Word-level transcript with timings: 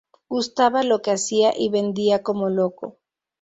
Gustaba 0.29 0.81
lo 0.81 1.03
que 1.03 1.11
hacía 1.11 1.53
y 1.55 1.69
vendía 1.69 2.23
como 2.23 2.49
loco. 2.49 2.97